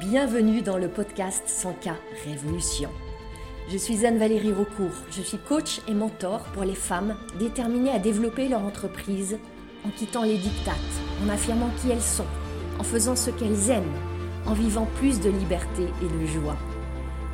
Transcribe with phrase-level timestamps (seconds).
[0.00, 1.92] Bienvenue dans le podcast 100K
[2.24, 2.88] Révolution.
[3.68, 8.48] Je suis Anne-Valérie Raucourt, je suis coach et mentor pour les femmes déterminées à développer
[8.48, 9.38] leur entreprise
[9.84, 10.76] en quittant les dictates,
[11.24, 12.26] en affirmant qui elles sont,
[12.78, 13.96] en faisant ce qu'elles aiment,
[14.46, 16.56] en vivant plus de liberté et de joie.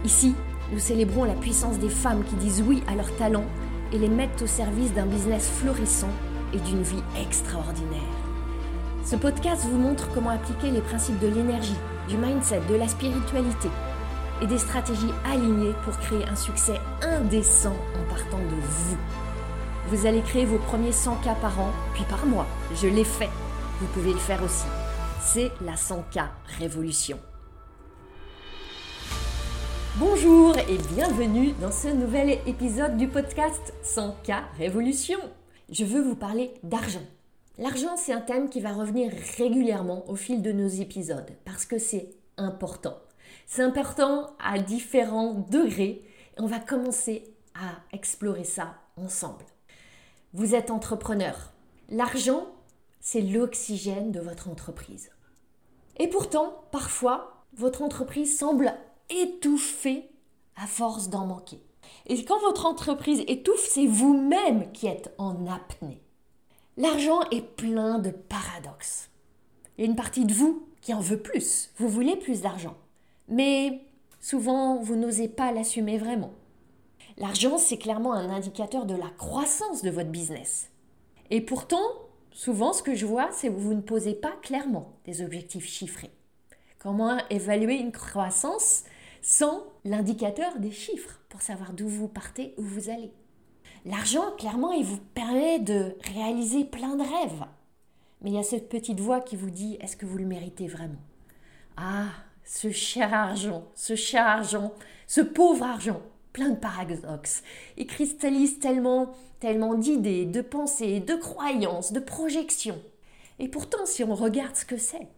[0.02, 0.34] Ici,
[0.72, 3.50] nous célébrons la puissance des femmes qui disent oui à leurs talents
[3.92, 6.12] et les mettent au service d'un business florissant
[6.54, 8.23] et d'une vie extraordinaire.
[9.04, 11.76] Ce podcast vous montre comment appliquer les principes de l'énergie,
[12.08, 13.68] du mindset, de la spiritualité
[14.40, 18.96] et des stratégies alignées pour créer un succès indécent en partant de vous.
[19.89, 22.46] Vous allez créer vos premiers 100 k par an, puis par mois.
[22.75, 23.29] Je l'ai fait.
[23.79, 24.64] Vous pouvez le faire aussi.
[25.21, 26.26] C'est la 100K
[26.59, 27.18] Révolution.
[29.96, 35.19] Bonjour et bienvenue dans ce nouvel épisode du podcast 100K Révolution.
[35.70, 37.05] Je veux vous parler d'argent.
[37.56, 41.78] L'argent, c'est un thème qui va revenir régulièrement au fil de nos épisodes parce que
[41.78, 42.98] c'est important.
[43.47, 46.03] C'est important à différents degrés
[46.37, 47.23] et on va commencer
[47.55, 49.45] à explorer ça ensemble.
[50.33, 51.53] Vous êtes entrepreneur.
[51.91, 52.47] L'argent,
[53.01, 55.11] c'est l'oxygène de votre entreprise.
[55.98, 58.75] Et pourtant, parfois, votre entreprise semble
[59.11, 60.11] étouffée
[60.56, 61.62] à force d'en manquer.
[62.06, 66.03] Et quand votre entreprise étouffe, c'est vous-même qui êtes en apnée.
[66.77, 69.08] L'argent est plein de paradoxes.
[69.77, 71.70] Il y a une partie de vous qui en veut plus.
[71.77, 72.77] Vous voulez plus d'argent.
[73.28, 73.81] Mais
[74.20, 76.33] souvent, vous n'osez pas l'assumer vraiment.
[77.16, 80.70] L'argent, c'est clairement un indicateur de la croissance de votre business.
[81.31, 81.84] Et pourtant,
[82.33, 86.11] souvent, ce que je vois, c'est que vous ne posez pas clairement des objectifs chiffrés.
[86.81, 88.83] Comment évaluer une croissance
[89.22, 93.12] sans l'indicateur des chiffres pour savoir d'où vous partez, où vous allez?
[93.85, 97.45] L'argent, clairement, il vous permet de réaliser plein de rêves.
[98.23, 100.67] Mais il y a cette petite voix qui vous dit, est-ce que vous le méritez
[100.67, 101.03] vraiment?
[101.77, 102.07] Ah,
[102.45, 104.73] ce cher argent, ce cher argent,
[105.06, 106.00] ce pauvre argent,
[106.33, 107.43] plein de paradoxes.
[107.77, 112.81] Il cristallise tellement, tellement d'idées, de pensées, de croyances, de projections.
[113.39, 115.09] Et pourtant, si on regarde ce que c'est,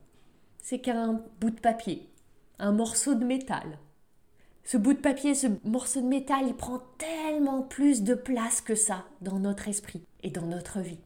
[0.59, 2.09] c'est qu'un bout de papier,
[2.59, 3.78] un morceau de métal,
[4.66, 8.75] ce bout de papier, ce morceau de métal, il prend tellement plus de place que
[8.75, 10.99] ça dans notre esprit et dans notre vie.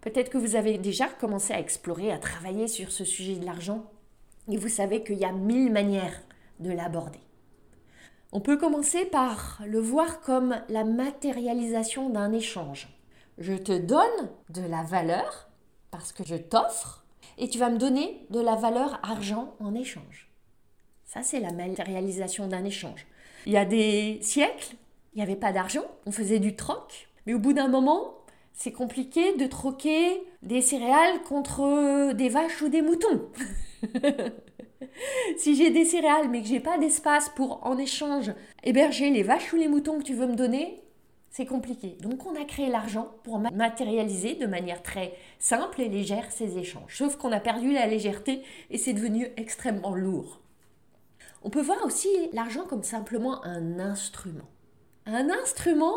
[0.00, 3.90] Peut-être que vous avez déjà commencé à explorer, à travailler sur ce sujet de l'argent
[4.48, 6.22] et vous savez qu'il y a mille manières
[6.60, 7.18] de l'aborder.
[8.30, 12.96] On peut commencer par le voir comme la matérialisation d'un échange.
[13.38, 15.48] Je te donne de la valeur
[15.90, 17.04] parce que je t'offre
[17.38, 20.27] et tu vas me donner de la valeur argent en échange.
[21.08, 23.06] Ça, c'est la matérialisation d'un échange.
[23.46, 24.74] Il y a des siècles,
[25.14, 28.12] il n'y avait pas d'argent, on faisait du troc, mais au bout d'un moment,
[28.52, 33.22] c'est compliqué de troquer des céréales contre des vaches ou des moutons.
[35.38, 39.54] si j'ai des céréales mais que j'ai pas d'espace pour en échange héberger les vaches
[39.54, 40.82] ou les moutons que tu veux me donner,
[41.30, 41.96] c'est compliqué.
[42.02, 46.98] Donc on a créé l'argent pour matérialiser de manière très simple et légère ces échanges.
[46.98, 50.42] Sauf qu'on a perdu la légèreté et c'est devenu extrêmement lourd.
[51.42, 54.48] On peut voir aussi l'argent comme simplement un instrument.
[55.06, 55.94] Un instrument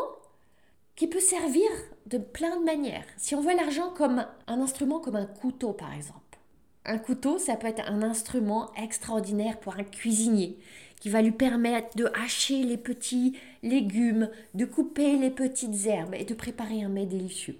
[0.94, 1.68] qui peut servir
[2.06, 3.06] de plein de manières.
[3.16, 6.38] Si on voit l'argent comme un instrument comme un couteau par exemple.
[6.84, 10.58] Un couteau, ça peut être un instrument extraordinaire pour un cuisinier
[11.00, 16.24] qui va lui permettre de hacher les petits légumes, de couper les petites herbes et
[16.24, 17.58] de préparer un mets délicieux.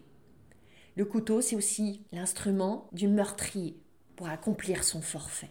[0.97, 3.77] Le couteau, c'est aussi l'instrument du meurtrier
[4.15, 5.51] pour accomplir son forfait.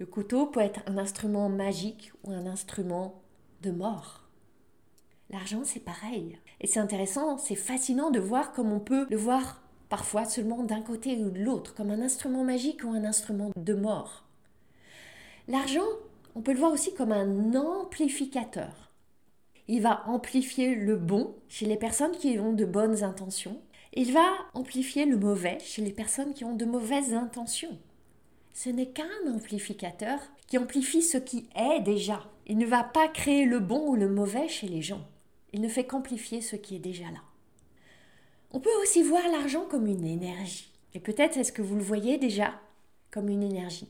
[0.00, 3.22] Le couteau peut être un instrument magique ou un instrument
[3.62, 4.24] de mort.
[5.30, 6.36] L'argent, c'est pareil.
[6.60, 10.80] Et c'est intéressant, c'est fascinant de voir comme on peut le voir parfois seulement d'un
[10.80, 14.24] côté ou de l'autre, comme un instrument magique ou un instrument de mort.
[15.46, 15.86] L'argent,
[16.34, 18.90] on peut le voir aussi comme un amplificateur.
[19.68, 23.62] Il va amplifier le bon chez les personnes qui ont de bonnes intentions.
[23.92, 27.78] Il va amplifier le mauvais chez les personnes qui ont de mauvaises intentions
[28.54, 32.24] ce n'est qu'un amplificateur qui amplifie ce qui est déjà.
[32.46, 35.06] Il ne va pas créer le bon ou le mauvais chez les gens.
[35.52, 37.22] Il ne fait qu'amplifier ce qui est déjà là.
[38.52, 40.72] On peut aussi voir l'argent comme une énergie.
[40.94, 42.54] Et peut-être est-ce que vous le voyez déjà
[43.10, 43.88] comme une énergie.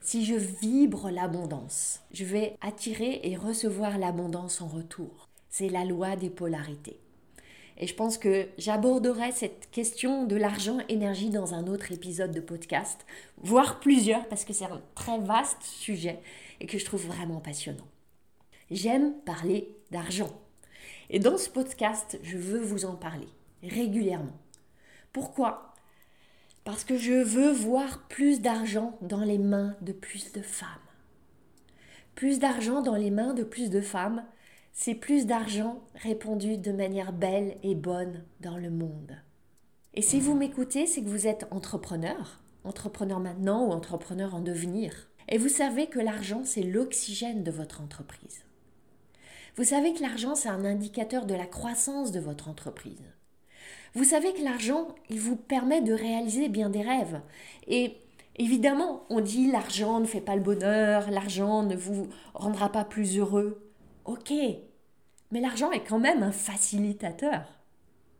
[0.00, 5.28] Si je vibre l'abondance, je vais attirer et recevoir l'abondance en retour.
[5.50, 7.00] C'est la loi des polarités.
[7.78, 12.40] Et je pense que j'aborderai cette question de l'argent énergie dans un autre épisode de
[12.40, 13.04] podcast,
[13.38, 16.20] voire plusieurs, parce que c'est un très vaste sujet
[16.60, 17.86] et que je trouve vraiment passionnant.
[18.70, 20.30] J'aime parler d'argent.
[21.10, 23.28] Et dans ce podcast, je veux vous en parler
[23.62, 24.38] régulièrement.
[25.12, 25.74] Pourquoi?
[26.64, 30.68] Parce que je veux voir plus d'argent dans les mains de plus de femmes.
[32.14, 34.24] Plus d'argent dans les mains de plus de femmes,
[34.78, 39.16] c'est plus d'argent répandu de manière belle et bonne dans le monde.
[39.94, 45.08] Et si vous m'écoutez, c'est que vous êtes entrepreneur, entrepreneur maintenant ou entrepreneur en devenir.
[45.30, 48.44] Et vous savez que l'argent, c'est l'oxygène de votre entreprise.
[49.56, 53.02] Vous savez que l'argent, c'est un indicateur de la croissance de votre entreprise.
[53.94, 57.22] Vous savez que l'argent, il vous permet de réaliser bien des rêves.
[57.66, 57.96] Et
[58.36, 63.16] évidemment, on dit l'argent ne fait pas le bonheur, l'argent ne vous rendra pas plus
[63.16, 63.62] heureux.
[64.04, 64.32] Ok,
[65.30, 67.44] mais l'argent est quand même un facilitateur.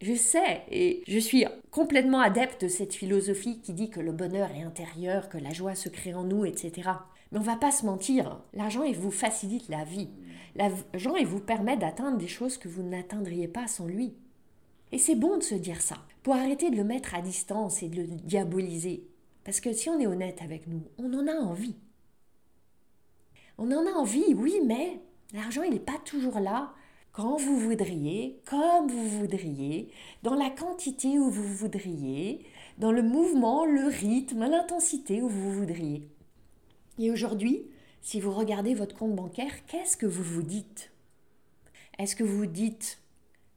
[0.02, 4.50] Je sais, et je suis complètement adepte de cette philosophie qui dit que le bonheur
[4.50, 6.90] est intérieur, que la joie se crée en nous, etc.
[7.32, 10.10] Mais on va pas se mentir, l'argent, vous facilite la vie.
[10.54, 14.14] L'argent, vous permet d'atteindre des choses que vous n'atteindriez pas sans lui.
[14.92, 17.88] Et c'est bon de se dire ça, pour arrêter de le mettre à distance et
[17.88, 19.08] de le diaboliser.
[19.44, 21.76] Parce que si on est honnête avec nous, on en a envie.
[23.58, 25.00] On en a envie, oui, mais
[25.32, 26.74] l'argent, il n'est pas toujours là
[27.16, 29.90] quand vous voudriez, comme vous voudriez,
[30.22, 32.44] dans la quantité où vous voudriez,
[32.76, 36.10] dans le mouvement, le rythme, l'intensité où vous voudriez.
[36.98, 37.70] Et aujourd'hui,
[38.02, 40.92] si vous regardez votre compte bancaire, qu'est-ce que vous vous dites?
[41.98, 42.98] Est-ce que vous vous dites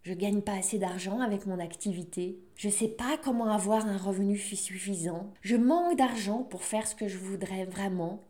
[0.04, 3.98] je gagne pas assez d'argent avec mon activité, je ne sais pas comment avoir un
[3.98, 8.24] revenu suffisant, je manque d'argent pour faire ce que je voudrais vraiment,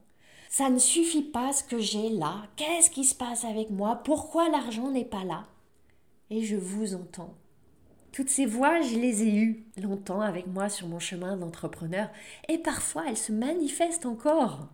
[0.50, 4.50] ça ne suffit pas ce que j'ai là, qu'est-ce qui se passe avec moi, pourquoi
[4.50, 5.46] l'argent n'est pas là?
[6.32, 7.36] Et je vous entends.
[8.12, 12.10] Toutes ces voix, je les ai eues longtemps avec moi sur mon chemin d'entrepreneur
[12.48, 14.68] et parfois elles se manifestent encore.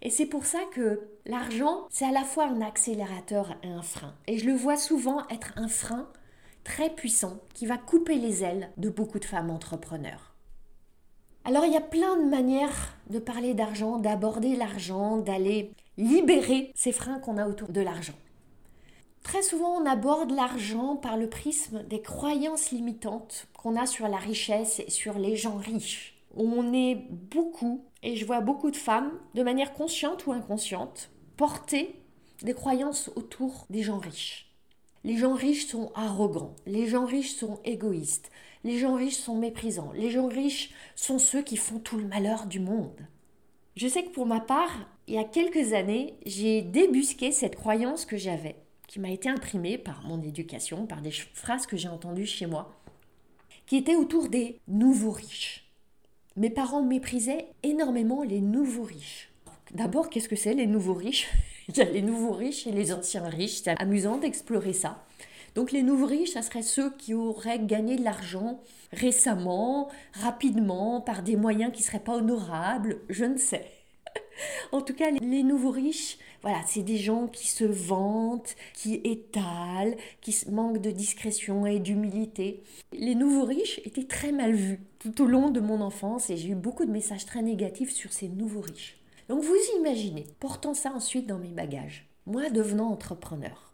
[0.00, 4.14] Et c'est pour ça que l'argent, c'est à la fois un accélérateur et un frein.
[4.28, 6.08] Et je le vois souvent être un frein
[6.62, 10.27] très puissant qui va couper les ailes de beaucoup de femmes entrepreneurs.
[11.48, 16.92] Alors il y a plein de manières de parler d'argent, d'aborder l'argent, d'aller libérer ces
[16.92, 18.12] freins qu'on a autour de l'argent.
[19.22, 24.18] Très souvent, on aborde l'argent par le prisme des croyances limitantes qu'on a sur la
[24.18, 26.20] richesse et sur les gens riches.
[26.36, 26.96] On est
[27.30, 31.08] beaucoup et je vois beaucoup de femmes, de manière consciente ou inconsciente,
[31.38, 31.94] porter
[32.42, 34.47] des croyances autour des gens riches.
[35.08, 38.30] Les gens riches sont arrogants, les gens riches sont égoïstes,
[38.62, 42.44] les gens riches sont méprisants, les gens riches sont ceux qui font tout le malheur
[42.44, 43.08] du monde.
[43.74, 48.04] Je sais que pour ma part, il y a quelques années, j'ai débusqué cette croyance
[48.04, 48.56] que j'avais,
[48.86, 52.78] qui m'a été imprimée par mon éducation, par des phrases que j'ai entendues chez moi,
[53.64, 55.72] qui était autour des nouveaux riches.
[56.36, 59.30] Mes parents méprisaient énormément les nouveaux riches.
[59.72, 61.28] D'abord, qu'est-ce que c'est les nouveaux riches?
[61.68, 63.60] Il y a les nouveaux riches et les anciens riches.
[63.62, 65.04] C'est amusant d'explorer ça.
[65.54, 68.60] Donc les nouveaux riches, ça serait ceux qui auraient gagné de l'argent
[68.92, 73.66] récemment, rapidement, par des moyens qui ne seraient pas honorables, je ne sais.
[74.72, 79.96] en tout cas, les nouveaux riches, voilà, c'est des gens qui se vantent, qui étalent,
[80.20, 82.62] qui manquent de discrétion et d'humilité.
[82.92, 86.50] Les nouveaux riches étaient très mal vus tout au long de mon enfance et j'ai
[86.50, 88.97] eu beaucoup de messages très négatifs sur ces nouveaux riches.
[89.28, 93.72] Donc vous imaginez, portant ça ensuite dans mes bagages, moi devenant entrepreneur.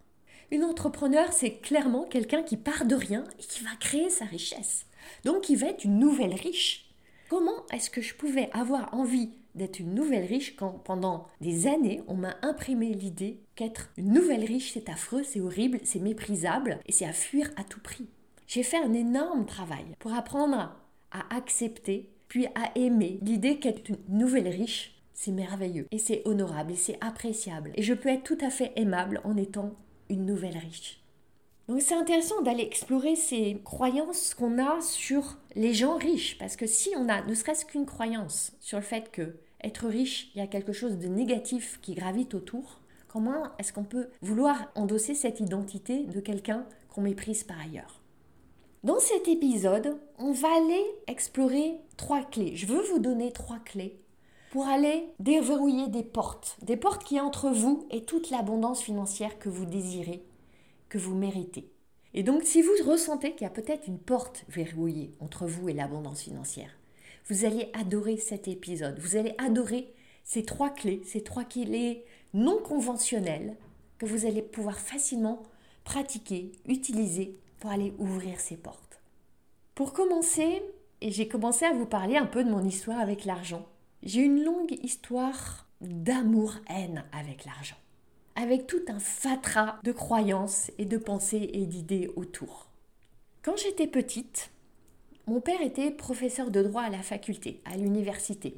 [0.50, 4.86] Une entrepreneur, c'est clairement quelqu'un qui part de rien et qui va créer sa richesse.
[5.24, 6.90] Donc qui va être une nouvelle riche.
[7.28, 12.02] Comment est-ce que je pouvais avoir envie d'être une nouvelle riche quand pendant des années
[12.08, 16.92] on m'a imprimé l'idée qu'être une nouvelle riche c'est affreux, c'est horrible, c'est méprisable et
[16.92, 18.08] c'est à fuir à tout prix.
[18.46, 20.76] J'ai fait un énorme travail pour apprendre
[21.12, 26.72] à accepter puis à aimer l'idée qu'être une nouvelle riche c'est merveilleux et c'est honorable
[26.72, 29.72] et c'est appréciable et je peux être tout à fait aimable en étant
[30.10, 31.00] une nouvelle riche.
[31.68, 36.66] Donc c'est intéressant d'aller explorer ces croyances qu'on a sur les gens riches, parce que
[36.66, 40.42] si on a ne serait-ce qu'une croyance sur le fait que être riche, il y
[40.42, 45.40] a quelque chose de négatif qui gravite autour, comment est-ce qu'on peut vouloir endosser cette
[45.40, 48.02] identité de quelqu'un qu'on méprise par ailleurs?
[48.82, 52.54] Dans cet épisode, on va aller explorer trois clés.
[52.54, 54.03] Je veux vous donner trois clés
[54.54, 59.48] pour aller déverrouiller des portes, des portes qui entre vous et toute l'abondance financière que
[59.48, 60.22] vous désirez
[60.88, 61.72] que vous méritez.
[62.12, 65.72] Et donc, si vous ressentez qu'il y a peut-être une porte verrouillée entre vous et
[65.72, 66.70] l'abondance financière,
[67.28, 68.96] vous allez adorer cet épisode.
[69.00, 69.92] Vous allez adorer
[70.22, 73.56] ces trois clés, ces trois clés non conventionnelles
[73.98, 75.42] que vous allez pouvoir facilement
[75.82, 79.00] pratiquer, utiliser pour aller ouvrir ces portes.
[79.74, 80.62] Pour commencer,
[81.00, 83.66] et j'ai commencé à vous parler un peu de mon histoire avec l'argent,
[84.04, 87.76] j'ai une longue histoire d'amour-haine avec l'argent
[88.36, 92.68] avec tout un fatras de croyances et de pensées et d'idées autour.
[93.42, 94.50] Quand j'étais petite,
[95.26, 98.54] mon père était professeur de droit à la faculté, à l'université.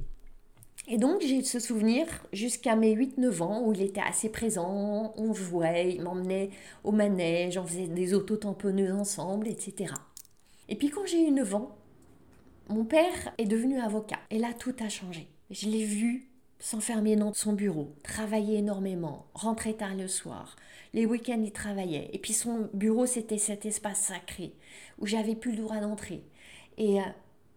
[0.89, 5.35] Et donc j'ai ce souvenir jusqu'à mes 8-9 ans où il était assez présent, on
[5.35, 6.51] jouait, il m'emmenait
[6.85, 9.93] au manège, on faisait des auto-tamponneuses ensemble, etc.
[10.69, 11.77] Et puis quand j'ai eu 9 ans,
[12.69, 14.19] mon père est devenu avocat.
[14.31, 15.29] Et là, tout a changé.
[15.51, 20.57] Je l'ai vu s'enfermer dans son bureau, travailler énormément, rentrer tard le soir.
[20.93, 22.11] Les week-ends, il travaillait.
[22.13, 24.55] Et puis son bureau, c'était cet espace sacré
[24.99, 26.25] où j'avais plus le droit d'entrer.
[26.79, 27.05] Et euh,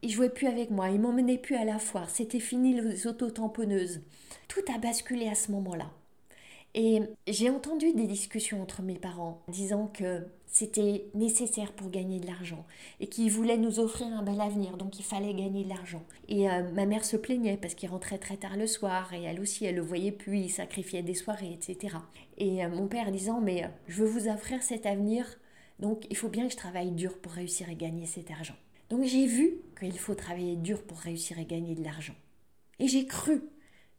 [0.02, 4.02] il jouait plus avec moi, il m'emmenait plus à la foire, c'était fini les auto-tamponneuses.
[4.48, 5.92] Tout a basculé à ce moment-là.
[6.76, 12.26] Et j'ai entendu des discussions entre mes parents disant que c'était nécessaire pour gagner de
[12.26, 12.66] l'argent
[13.00, 16.04] et qu'ils voulaient nous offrir un bel avenir, donc il fallait gagner de l'argent.
[16.28, 19.40] Et euh, ma mère se plaignait parce qu'il rentrait très tard le soir et elle
[19.40, 21.98] aussi, elle le voyait plus, il sacrifiait des soirées, etc.
[22.38, 25.26] Et euh, mon père disant, mais euh, je veux vous offrir cet avenir,
[25.78, 28.58] donc il faut bien que je travaille dur pour réussir à gagner cet argent.
[28.90, 32.16] Donc j'ai vu qu'il faut travailler dur pour réussir à gagner de l'argent.
[32.80, 33.44] Et j'ai cru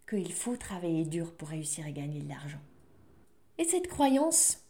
[0.09, 2.59] qu'il faut travailler dur pour réussir à gagner de l'argent.
[3.59, 4.65] Et cette croyance,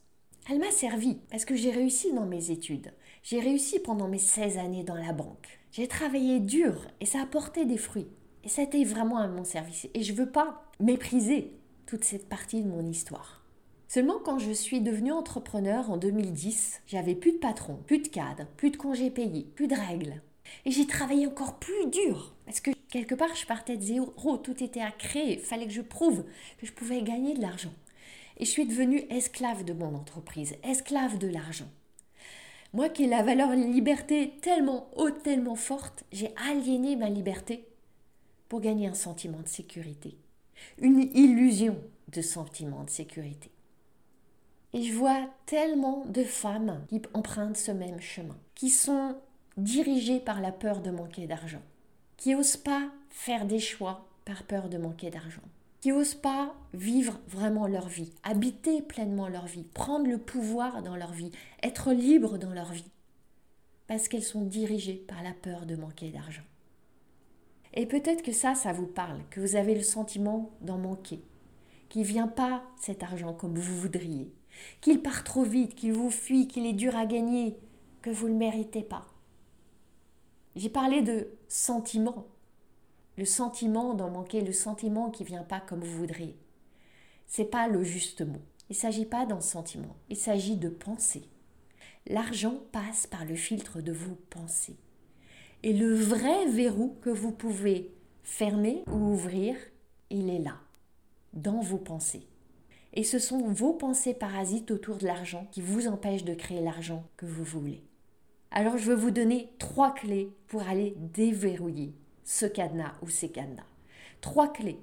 [0.48, 2.92] elle m'a servi parce que j'ai réussi dans mes études.
[3.22, 5.60] J'ai réussi pendant mes 16 années dans la banque.
[5.72, 8.08] J'ai travaillé dur et ça a porté des fruits.
[8.42, 9.86] Et ça a été vraiment à mon service.
[9.94, 11.52] Et je ne veux pas mépriser
[11.86, 13.44] toute cette partie de mon histoire.
[13.86, 18.46] Seulement quand je suis devenue entrepreneur en 2010, j'avais plus de patron, plus de cadre,
[18.56, 20.22] plus de congés payés, plus de règles.
[20.64, 22.34] Et j'ai travaillé encore plus dur.
[22.46, 25.82] Parce que quelque part, je partais de zéro, tout était à créer, fallait que je
[25.82, 26.24] prouve
[26.58, 27.72] que je pouvais gagner de l'argent.
[28.40, 31.68] Et je suis devenue esclave de mon entreprise, esclave de l'argent.
[32.72, 37.68] Moi qui ai la valeur liberté tellement haute, tellement forte, j'ai aliéné ma liberté
[38.48, 40.16] pour gagner un sentiment de sécurité.
[40.78, 41.76] Une illusion
[42.08, 43.50] de sentiment de sécurité.
[44.72, 49.16] Et je vois tellement de femmes qui empruntent ce même chemin, qui sont
[49.58, 51.62] dirigées par la peur de manquer d'argent,
[52.16, 55.42] qui n'osent pas faire des choix par peur de manquer d'argent,
[55.80, 60.96] qui n'osent pas vivre vraiment leur vie, habiter pleinement leur vie, prendre le pouvoir dans
[60.96, 61.32] leur vie,
[61.62, 62.90] être libres dans leur vie,
[63.86, 66.42] parce qu'elles sont dirigées par la peur de manquer d'argent.
[67.72, 71.22] Et peut-être que ça, ça vous parle, que vous avez le sentiment d'en manquer,
[71.88, 74.32] qu'il ne vient pas cet argent comme vous voudriez,
[74.80, 77.56] qu'il part trop vite, qu'il vous fuit, qu'il est dur à gagner,
[78.02, 79.06] que vous ne le méritez pas.
[80.56, 82.26] J'ai parlé de sentiment.
[83.20, 86.38] Le sentiment d'en manquer, le sentiment qui vient pas comme vous voudriez.
[87.26, 88.40] C'est pas le juste mot.
[88.70, 91.28] Il s'agit pas d'un sentiment, il s'agit de penser.
[92.06, 94.78] L'argent passe par le filtre de vos pensées.
[95.62, 99.54] Et le vrai verrou que vous pouvez fermer ou ouvrir,
[100.08, 100.56] il est là,
[101.34, 102.26] dans vos pensées.
[102.94, 107.04] Et ce sont vos pensées parasites autour de l'argent qui vous empêchent de créer l'argent
[107.18, 107.84] que vous voulez.
[108.50, 111.92] Alors je vais vous donner trois clés pour aller déverrouiller
[112.30, 113.66] ce cadenas ou ces cadenas.
[114.20, 114.78] Trois clés,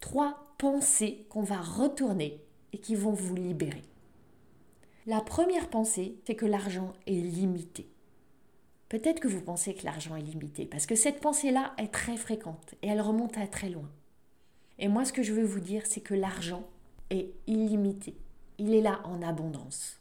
[0.00, 2.40] trois pensées qu'on va retourner
[2.72, 3.82] et qui vont vous libérer.
[5.04, 7.86] La première pensée, c'est que l'argent est limité.
[8.88, 12.74] Peut-être que vous pensez que l'argent est limité, parce que cette pensée-là est très fréquente
[12.80, 13.90] et elle remonte à très loin.
[14.78, 16.64] Et moi, ce que je veux vous dire, c'est que l'argent
[17.10, 18.16] est illimité.
[18.56, 20.00] Il est là en abondance.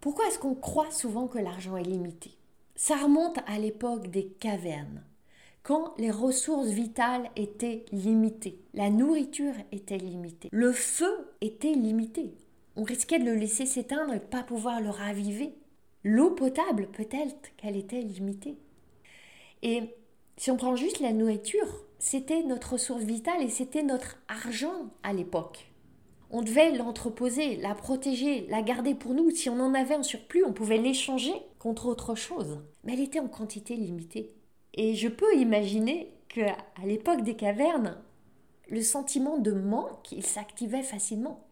[0.00, 2.30] Pourquoi est-ce qu'on croit souvent que l'argent est limité?
[2.76, 5.04] Ça remonte à l'époque des cavernes,
[5.64, 12.34] quand les ressources vitales étaient limitées, la nourriture était limitée, le feu était limité.
[12.76, 15.54] On risquait de le laisser s'éteindre et de ne pas pouvoir le raviver.
[16.04, 18.58] L'eau potable, peut-être qu'elle était limitée.
[19.62, 19.84] Et
[20.36, 25.14] si on prend juste la nourriture, c'était notre ressource vitale et c'était notre argent à
[25.14, 25.70] l'époque.
[26.30, 29.30] On devait l'entreposer, la protéger, la garder pour nous.
[29.30, 32.58] Si on en avait un surplus, on pouvait l'échanger contre autre chose.
[32.82, 34.34] Mais elle était en quantité limitée.
[34.74, 37.96] Et je peux imaginer qu'à l'époque des cavernes,
[38.68, 41.46] le sentiment de manque, il s'activait facilement.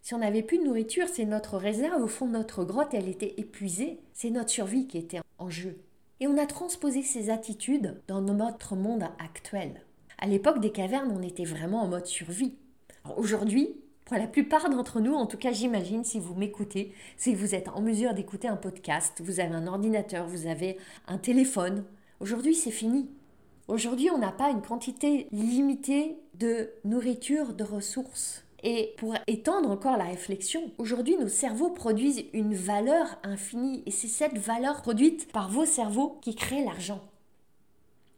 [0.00, 3.08] Si on n'avait plus de nourriture, c'est notre réserve au fond de notre grotte, elle
[3.08, 3.98] était épuisée.
[4.14, 5.80] C'est notre survie qui était en jeu.
[6.20, 9.82] Et on a transposé ces attitudes dans notre monde actuel.
[10.18, 12.54] À l'époque des cavernes, on était vraiment en mode survie.
[13.16, 17.54] Aujourd'hui, pour la plupart d'entre nous, en tout cas j'imagine, si vous m'écoutez, si vous
[17.54, 21.84] êtes en mesure d'écouter un podcast, vous avez un ordinateur, vous avez un téléphone,
[22.20, 23.08] aujourd'hui c'est fini.
[23.68, 28.44] Aujourd'hui on n'a pas une quantité limitée de nourriture, de ressources.
[28.64, 34.08] Et pour étendre encore la réflexion, aujourd'hui nos cerveaux produisent une valeur infinie et c'est
[34.08, 37.00] cette valeur produite par vos cerveaux qui crée l'argent.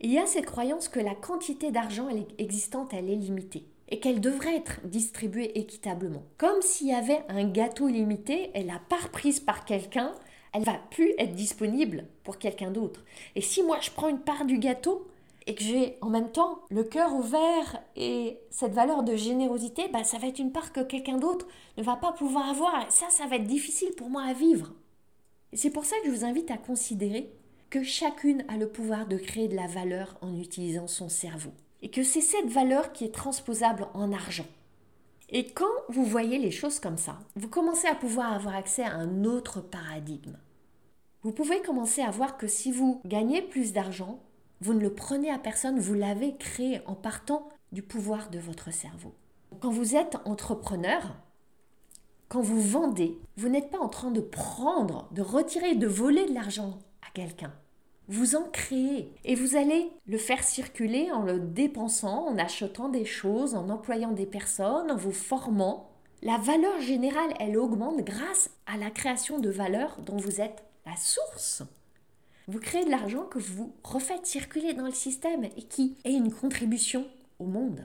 [0.01, 4.21] Il y a cette croyance que la quantité d'argent existante, elle est limitée et qu'elle
[4.21, 6.23] devrait être distribuée équitablement.
[6.39, 10.15] Comme s'il y avait un gâteau limité et la part prise par quelqu'un,
[10.53, 13.05] elle va plus être disponible pour quelqu'un d'autre.
[13.37, 15.07] Et si moi je prends une part du gâteau
[15.47, 20.05] et que j'ai en même temps le cœur ouvert et cette valeur de générosité, bah,
[20.05, 22.91] ça va être une part que quelqu'un d'autre ne va pas pouvoir avoir.
[22.91, 24.73] Ça, ça va être difficile pour moi à vivre.
[25.53, 27.33] Et c'est pour ça que je vous invite à considérer
[27.71, 31.53] que chacune a le pouvoir de créer de la valeur en utilisant son cerveau.
[31.83, 34.47] Et que c'est cette valeur qui est transposable en argent.
[35.33, 38.95] Et quand vous voyez les choses comme ça, vous commencez à pouvoir avoir accès à
[38.95, 40.37] un autre paradigme.
[41.23, 44.21] Vous pouvez commencer à voir que si vous gagnez plus d'argent,
[44.61, 48.73] vous ne le prenez à personne, vous l'avez créé en partant du pouvoir de votre
[48.73, 49.15] cerveau.
[49.61, 51.15] Quand vous êtes entrepreneur,
[52.29, 56.35] quand vous vendez, vous n'êtes pas en train de prendre, de retirer, de voler de
[56.35, 57.53] l'argent à quelqu'un.
[58.13, 63.05] Vous en créez et vous allez le faire circuler en le dépensant, en achetant des
[63.05, 65.93] choses, en employant des personnes, en vous formant.
[66.21, 70.97] La valeur générale, elle augmente grâce à la création de valeur dont vous êtes la
[70.97, 71.63] source.
[72.49, 76.33] Vous créez de l'argent que vous refaites circuler dans le système et qui est une
[76.33, 77.07] contribution
[77.39, 77.85] au monde.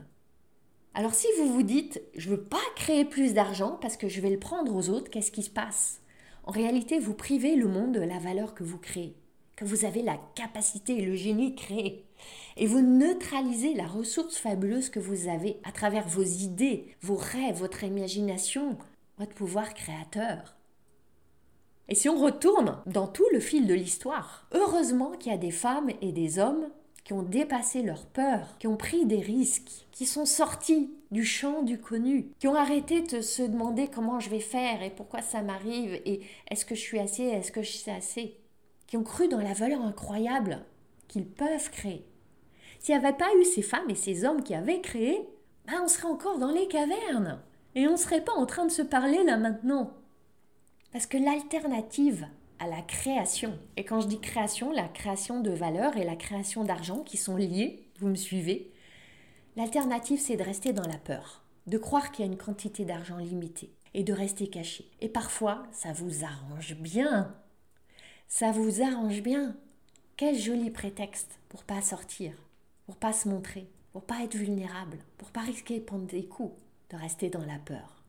[0.95, 4.21] Alors si vous vous dites, je ne veux pas créer plus d'argent parce que je
[4.21, 6.01] vais le prendre aux autres, qu'est-ce qui se passe?
[6.45, 9.15] En réalité, vous privez le monde de la valeur que vous créez,
[9.55, 12.05] que vous avez la capacité et le génie de créer.
[12.57, 17.57] Et vous neutralisez la ressource fabuleuse que vous avez à travers vos idées, vos rêves,
[17.57, 18.77] votre imagination,
[19.17, 20.55] votre pouvoir créateur.
[21.87, 25.51] Et si on retourne dans tout le fil de l'histoire, heureusement qu'il y a des
[25.51, 26.67] femmes et des hommes
[27.03, 31.61] qui ont dépassé leur peur, qui ont pris des risques, qui sont sortis du champ
[31.61, 35.43] du connu, qui ont arrêté de se demander comment je vais faire et pourquoi ça
[35.43, 38.35] m'arrive et est-ce que je suis assez, est-ce que je suis assez,
[38.87, 40.59] qui ont cru dans la valeur incroyable
[41.07, 42.05] qu'ils peuvent créer.
[42.79, 45.27] S'il n'y avait pas eu ces femmes et ces hommes qui avaient créé,
[45.65, 47.41] ben on serait encore dans les cavernes
[47.73, 49.91] et on ne serait pas en train de se parler là maintenant.
[50.91, 52.27] Parce que l'alternative
[52.59, 56.63] à la création, et quand je dis création, la création de valeur et la création
[56.63, 58.71] d'argent qui sont liées, vous me suivez,
[59.57, 63.17] l'alternative c'est de rester dans la peur, de croire qu'il y a une quantité d'argent
[63.17, 64.89] limitée et de rester caché.
[65.01, 67.35] Et parfois, ça vous arrange bien.
[68.37, 69.55] Ça vous arrange bien.
[70.17, 72.33] Quel joli prétexte pour pas sortir,
[72.85, 76.53] pour pas se montrer, pour pas être vulnérable, pour pas risquer de prendre des coups,
[76.89, 78.03] de rester dans la peur,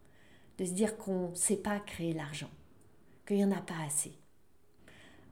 [0.59, 2.51] de se dire qu'on ne sait pas créer l'argent
[3.25, 4.15] qu'il n'y en a pas assez.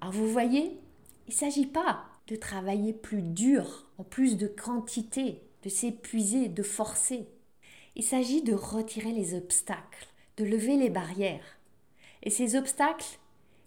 [0.00, 0.78] Alors vous voyez,
[1.26, 6.62] il ne s'agit pas de travailler plus dur, en plus de quantité, de s'épuiser, de
[6.62, 7.26] forcer.
[7.96, 11.58] Il s'agit de retirer les obstacles, de lever les barrières.
[12.22, 13.18] Et ces obstacles,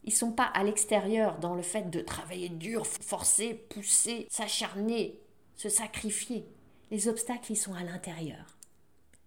[0.08, 5.20] ils sont pas à l'extérieur dans le fait de travailler dur, forcer, pousser, s'acharner,
[5.58, 6.48] se sacrifier.
[6.92, 8.58] Les obstacles, ils sont à l'intérieur.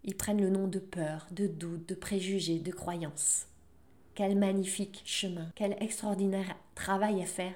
[0.04, 3.46] Ils prennent le nom de peur, de doute, de préjugés, de croyances.
[4.14, 7.54] Quel magnifique chemin, quel extraordinaire travail à faire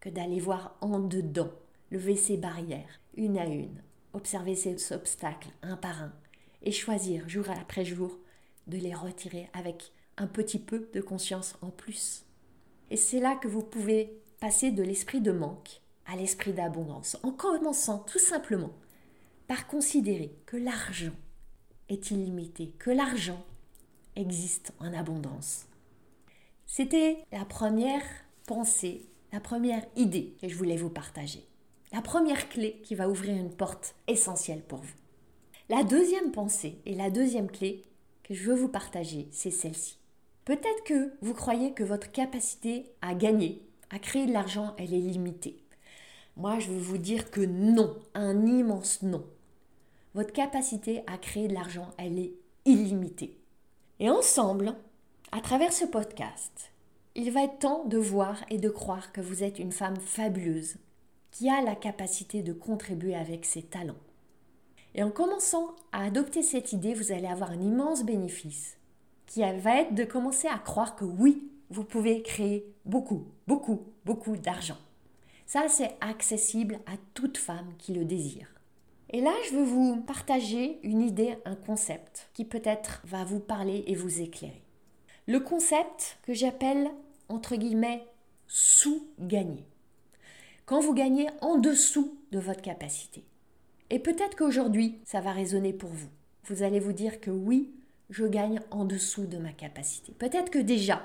[0.00, 1.50] que d'aller voir en dedans,
[1.90, 6.12] lever ses barrières, une à une, observer ces obstacles un par un,
[6.62, 8.18] et choisir jour après jour
[8.66, 12.27] de les retirer avec un petit peu de conscience en plus.
[12.90, 17.32] Et c'est là que vous pouvez passer de l'esprit de manque à l'esprit d'abondance, en
[17.32, 18.72] commençant tout simplement
[19.46, 21.12] par considérer que l'argent
[21.88, 23.44] est illimité, que l'argent
[24.16, 25.66] existe en abondance.
[26.66, 28.04] C'était la première
[28.46, 31.44] pensée, la première idée que je voulais vous partager.
[31.92, 34.94] La première clé qui va ouvrir une porte essentielle pour vous.
[35.68, 37.84] La deuxième pensée et la deuxième clé
[38.22, 39.97] que je veux vous partager, c'est celle-ci.
[40.48, 44.98] Peut-être que vous croyez que votre capacité à gagner, à créer de l'argent, elle est
[44.98, 45.62] limitée.
[46.38, 49.26] Moi, je veux vous dire que non, un immense non.
[50.14, 52.32] Votre capacité à créer de l'argent, elle est
[52.64, 53.36] illimitée.
[54.00, 54.74] Et ensemble,
[55.32, 56.72] à travers ce podcast,
[57.14, 60.76] il va être temps de voir et de croire que vous êtes une femme fabuleuse
[61.30, 64.00] qui a la capacité de contribuer avec ses talents.
[64.94, 68.77] Et en commençant à adopter cette idée, vous allez avoir un immense bénéfice
[69.28, 74.36] qui va être de commencer à croire que oui, vous pouvez créer beaucoup, beaucoup, beaucoup
[74.36, 74.78] d'argent.
[75.46, 78.48] Ça, c'est accessible à toute femme qui le désire.
[79.10, 83.84] Et là, je veux vous partager une idée, un concept qui peut-être va vous parler
[83.86, 84.64] et vous éclairer
[85.28, 86.90] le concept que j'appelle
[87.28, 88.02] entre guillemets
[88.46, 89.66] sous-gagner.
[90.64, 93.24] Quand vous gagnez en dessous de votre capacité.
[93.90, 96.08] Et peut-être qu'aujourd'hui, ça va résonner pour vous.
[96.44, 97.74] Vous allez vous dire que oui,
[98.10, 100.12] je gagne en dessous de ma capacité.
[100.18, 101.02] Peut-être que déjà,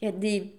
[0.00, 0.54] il y a des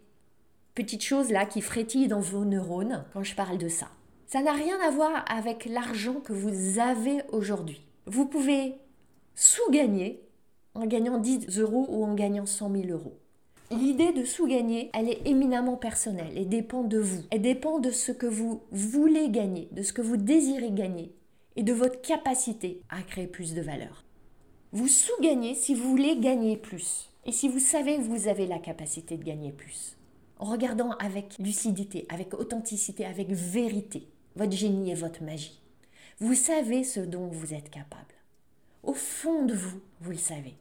[0.73, 3.87] petites choses là qui frétillent dans vos neurones quand je parle de ça.
[4.27, 7.81] Ça n'a rien à voir avec l'argent que vous avez aujourd'hui.
[8.05, 8.75] Vous pouvez
[9.35, 10.21] sous-gagner
[10.73, 13.17] en gagnant 10 euros ou en gagnant 100 000 euros.
[13.71, 17.23] L'idée de sous-gagner, elle est éminemment personnelle et dépend de vous.
[17.31, 21.15] Elle dépend de ce que vous voulez gagner, de ce que vous désirez gagner
[21.55, 24.04] et de votre capacité à créer plus de valeur.
[24.75, 28.59] Vous sous-gagnez si vous voulez gagner plus et si vous savez que vous avez la
[28.59, 29.95] capacité de gagner plus.
[30.37, 35.61] En regardant avec lucidité, avec authenticité, avec vérité, votre génie et votre magie.
[36.19, 38.15] Vous savez ce dont vous êtes capable.
[38.83, 40.55] Au fond de vous, vous le savez.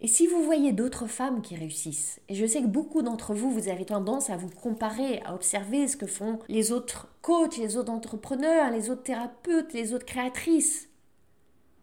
[0.00, 3.52] Et si vous voyez d'autres femmes qui réussissent, et je sais que beaucoup d'entre vous,
[3.52, 7.76] vous avez tendance à vous comparer, à observer ce que font les autres coachs, les
[7.76, 10.88] autres entrepreneurs, les autres thérapeutes, les autres créatrices,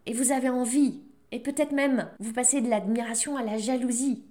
[0.06, 1.02] et vous avez envie,
[1.36, 4.24] et peut-être même vous passez de l'admiration à la jalousie.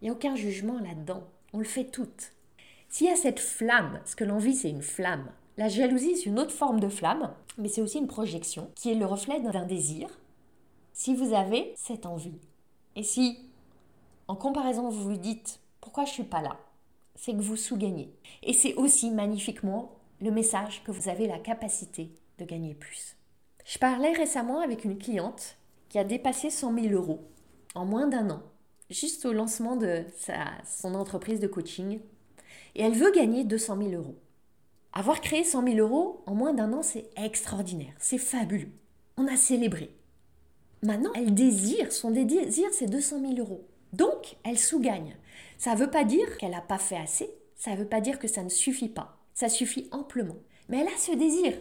[0.00, 2.32] Il n'y a aucun jugement là-dedans, on le fait toutes.
[2.88, 6.38] S'il y a cette flamme, parce que l'envie c'est une flamme, la jalousie c'est une
[6.38, 10.08] autre forme de flamme, mais c'est aussi une projection qui est le reflet d'un désir.
[10.92, 12.38] Si vous avez cette envie,
[12.94, 13.40] et si,
[14.28, 16.56] en comparaison, vous vous dites pourquoi je suis pas là,
[17.16, 18.14] c'est que vous sous-gagnez.
[18.44, 23.16] Et c'est aussi magnifiquement le message que vous avez la capacité de gagner plus.
[23.64, 25.57] Je parlais récemment avec une cliente
[25.88, 27.20] qui a dépassé 100 000 euros
[27.74, 28.42] en moins d'un an,
[28.90, 30.04] juste au lancement de
[30.64, 32.00] son entreprise de coaching.
[32.74, 34.16] Et elle veut gagner 200 000 euros.
[34.92, 38.72] Avoir créé 100 000 euros en moins d'un an, c'est extraordinaire, c'est fabuleux.
[39.16, 39.90] On a célébré.
[40.82, 43.66] Maintenant, elle désire, son désir, c'est 200 000 euros.
[43.92, 45.16] Donc, elle sous-gagne.
[45.56, 48.18] Ça ne veut pas dire qu'elle n'a pas fait assez, ça ne veut pas dire
[48.18, 49.18] que ça ne suffit pas.
[49.34, 50.36] Ça suffit amplement.
[50.68, 51.52] Mais elle a ce désir.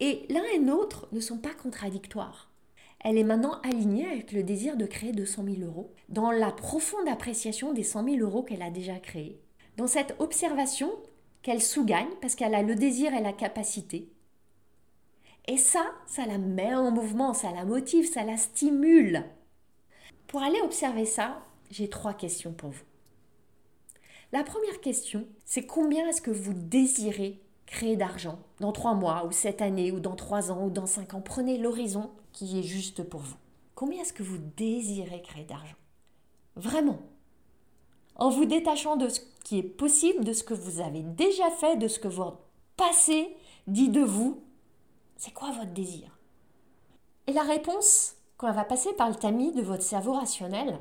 [0.00, 2.50] Et l'un et l'autre ne sont pas contradictoires.
[3.00, 7.08] Elle est maintenant alignée avec le désir de créer 200 000 euros, dans la profonde
[7.08, 9.40] appréciation des 100 000 euros qu'elle a déjà créés,
[9.76, 10.90] dans cette observation
[11.42, 14.10] qu'elle sous-gagne parce qu'elle a le désir et la capacité,
[15.48, 19.24] et ça, ça la met en mouvement, ça la motive, ça la stimule.
[20.26, 22.84] Pour aller observer ça, j'ai trois questions pour vous.
[24.32, 29.32] La première question, c'est combien est-ce que vous désirez créer d'argent dans trois mois, ou
[29.32, 31.20] cette année, ou dans trois ans, ou dans cinq ans?
[31.20, 33.36] Prenez l'horizon qui est juste pour vous.
[33.74, 35.74] Combien est-ce que vous désirez créer d'argent?
[36.54, 36.98] Vraiment.
[38.14, 41.76] En vous détachant de ce qui est possible, de ce que vous avez déjà fait,
[41.76, 42.40] de ce que votre
[42.76, 43.34] passé
[43.66, 44.42] dit de vous,
[45.16, 46.18] c'est quoi votre désir?
[47.26, 50.78] Et la réponse, quand elle va passer par le tamis de votre cerveau rationnel,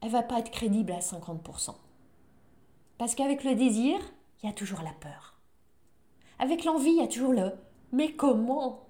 [0.00, 1.74] elle va pas être crédible à 50%.
[2.98, 3.98] Parce qu'avec le désir,
[4.42, 5.34] il y a toujours la peur.
[6.38, 7.52] Avec l'envie, il y a toujours le
[7.90, 8.86] mais comment?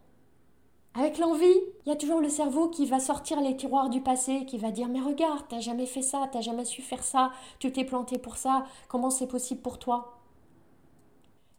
[0.94, 4.46] Avec l'envie, il y a toujours le cerveau qui va sortir les tiroirs du passé,
[4.46, 7.72] qui va dire mais regarde, t'as jamais fait ça, t'as jamais su faire ça, tu
[7.72, 10.20] t'es planté pour ça, comment c'est possible pour toi?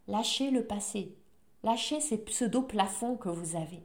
[0.08, 1.16] Lâchez le passé,
[1.66, 3.82] Lâchez ces pseudo-plafonds que vous avez.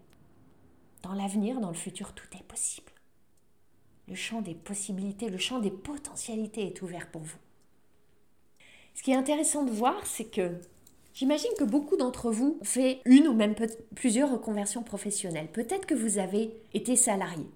[1.03, 2.93] Dans l'avenir, dans le futur, tout est possible.
[4.07, 7.39] Le champ des possibilités, le champ des potentialités est ouvert pour vous.
[8.95, 10.61] Ce qui est intéressant de voir, c'est que
[11.15, 13.55] j'imagine que beaucoup d'entre vous ont fait une ou même
[13.95, 15.49] plusieurs reconversions professionnelles.
[15.53, 17.47] Peut-être que vous avez été salarié.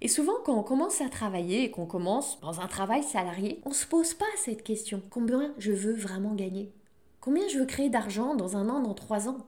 [0.00, 3.68] Et souvent, quand on commence à travailler et qu'on commence dans un travail salarié, on
[3.68, 5.00] ne se pose pas cette question.
[5.10, 6.72] Combien je veux vraiment gagner?
[7.20, 9.46] Combien je veux créer d'argent dans un an, dans trois ans?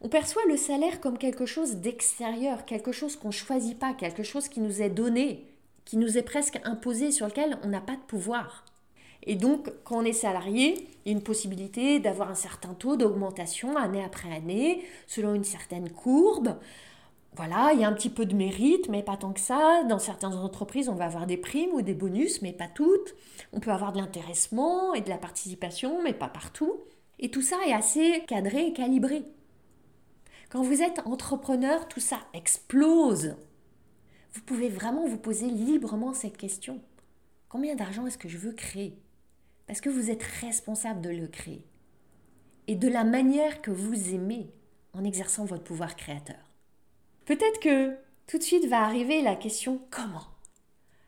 [0.00, 4.22] On perçoit le salaire comme quelque chose d'extérieur, quelque chose qu'on ne choisit pas, quelque
[4.22, 5.46] chose qui nous est donné,
[5.84, 8.64] qui nous est presque imposé, sur lequel on n'a pas de pouvoir.
[9.24, 12.96] Et donc, quand on est salarié, il y a une possibilité d'avoir un certain taux
[12.96, 16.56] d'augmentation année après année, selon une certaine courbe.
[17.36, 19.84] Voilà, il y a un petit peu de mérite, mais pas tant que ça.
[19.84, 23.14] Dans certaines entreprises, on va avoir des primes ou des bonus, mais pas toutes.
[23.52, 26.80] On peut avoir de l'intéressement et de la participation, mais pas partout.
[27.18, 29.22] Et tout ça est assez cadré et calibré.
[30.48, 33.36] Quand vous êtes entrepreneur, tout ça explose.
[34.32, 36.80] Vous pouvez vraiment vous poser librement cette question.
[37.48, 38.96] Combien d'argent est-ce que je veux créer?
[39.70, 41.64] Parce que vous êtes responsable de le créer.
[42.66, 44.50] Et de la manière que vous aimez
[44.94, 46.50] en exerçant votre pouvoir créateur.
[47.24, 47.94] Peut-être que
[48.26, 50.26] tout de suite va arriver la question comment?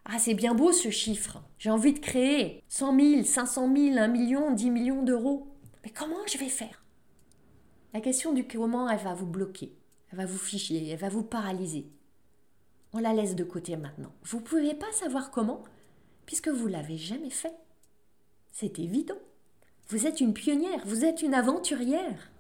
[0.05, 1.43] Ah, c'est bien beau ce chiffre.
[1.59, 5.49] J'ai envie de créer 100 000, 500 000, 1 million, 10 millions d'euros.
[5.83, 6.85] Mais comment je vais faire?
[7.93, 9.73] La question du comment, elle va vous bloquer,
[10.13, 11.91] elle va vous ficher, elle va vous paralyser.
[12.93, 14.13] On la laisse de côté maintenant.
[14.23, 15.65] Vous ne pouvez pas savoir comment,
[16.27, 17.57] puisque vous l'avez jamais fait.
[18.53, 19.19] C'est évident.
[19.89, 22.31] Vous êtes une pionnière, vous êtes une aventurière.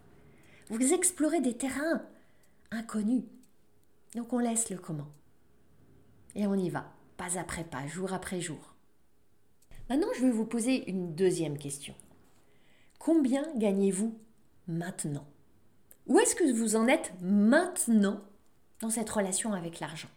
[0.69, 2.03] Vous explorez des terrains
[2.71, 3.25] inconnus.
[4.15, 5.09] Donc on laisse le comment.
[6.35, 8.75] Et on y va, pas après pas, jour après jour.
[9.89, 11.95] Maintenant, je vais vous poser une deuxième question.
[12.99, 14.17] Combien gagnez-vous
[14.67, 15.27] maintenant?
[16.07, 18.23] Où est-ce que vous en êtes maintenant
[18.81, 20.09] dans cette relation avec l'argent?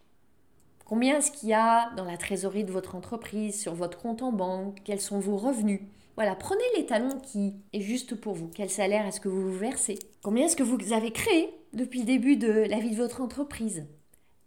[0.85, 4.31] Combien est-ce qu'il y a dans la trésorerie de votre entreprise, sur votre compte en
[4.31, 4.77] banque?
[4.83, 5.81] Quels sont vos revenus?
[6.15, 8.49] Voilà, prenez l'étalon qui est juste pour vous.
[8.53, 9.97] Quel salaire est-ce que vous vous versez?
[10.21, 13.87] Combien est-ce que vous avez créé depuis le début de la vie de votre entreprise?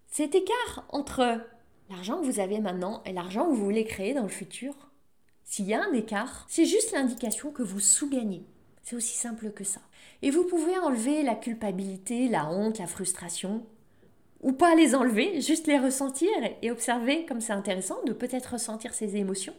[0.06, 1.40] Cet écart entre
[1.90, 4.74] l'argent que vous avez maintenant et l'argent que vous voulez créer dans le futur,
[5.44, 8.46] s'il y a un écart, c'est juste l'indication que vous sous-gagnez.
[8.84, 9.80] C'est aussi simple que ça.
[10.22, 13.66] Et vous pouvez enlever la culpabilité, la honte, la frustration
[14.40, 16.30] ou pas les enlever, juste les ressentir
[16.62, 19.54] et observer comme c'est intéressant de peut-être ressentir ces émotions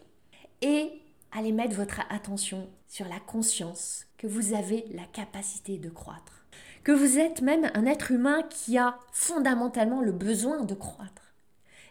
[0.62, 0.92] et
[1.32, 6.46] aller mettre votre attention sur la conscience que vous avez la capacité de croître,
[6.84, 11.34] que vous êtes même un être humain qui a fondamentalement le besoin de croître.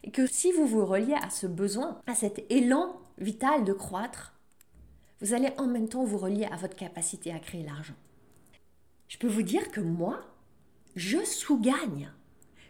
[0.05, 4.35] Et que si vous vous reliez à ce besoin, à cet élan vital de croître,
[5.21, 7.97] vous allez en même temps vous relier à votre capacité à créer l'argent.
[9.09, 10.21] Je peux vous dire que moi,
[10.95, 12.11] je sous-gagne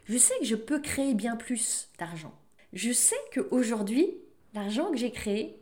[0.09, 2.33] je sais que je peux créer bien plus d'argent.
[2.73, 4.17] Je sais qu'aujourd'hui,
[4.55, 5.61] l'argent que j'ai créé,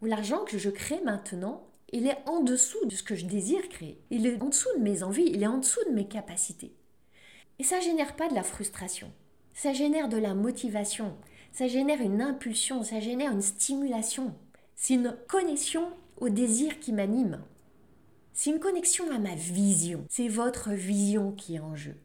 [0.00, 3.68] ou l'argent que je crée maintenant, il est en dessous de ce que je désire
[3.68, 4.00] créer.
[4.10, 6.72] Il est en dessous de mes envies, il est en dessous de mes capacités.
[7.58, 9.10] Et ça génère pas de la frustration.
[9.54, 11.16] Ça génère de la motivation.
[11.50, 14.36] Ça génère une impulsion, ça génère une stimulation.
[14.76, 17.42] C'est une connexion au désir qui m'anime.
[18.34, 20.04] C'est une connexion à ma vision.
[20.08, 21.96] C'est votre vision qui est en jeu.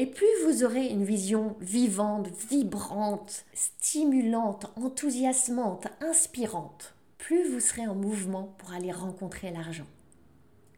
[0.00, 7.94] Et plus vous aurez une vision vivante, vibrante, stimulante, enthousiasmante, inspirante, plus vous serez en
[7.94, 9.84] mouvement pour aller rencontrer l'argent,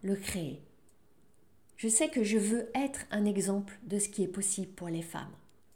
[0.02, 0.61] le créer.
[1.76, 5.02] Je sais que je veux être un exemple de ce qui est possible pour les
[5.02, 5.30] femmes,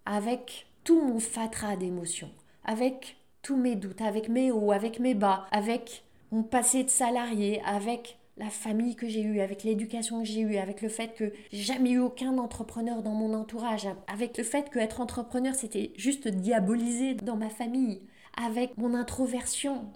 [0.06, 2.32] avec tout mon fatras d'émotions,
[2.64, 7.62] avec tous mes doutes, avec mes hauts, avec mes bas, avec mon passé de salarié,
[7.64, 11.33] avec la famille que j'ai eue, avec l'éducation que j'ai eue, avec le fait que
[11.53, 15.92] j'ai jamais eu aucun entrepreneur dans mon entourage, avec le fait que être entrepreneur c'était
[15.96, 18.03] juste diabolisé dans ma famille,
[18.37, 19.87] avec mon introversion,